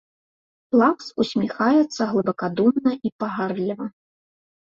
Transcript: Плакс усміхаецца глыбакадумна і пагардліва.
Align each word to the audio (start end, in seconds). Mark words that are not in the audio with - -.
Плакс 0.75 1.09
усміхаецца 1.23 2.01
глыбакадумна 2.13 2.91
і 3.09 3.13
пагардліва. 3.25 3.85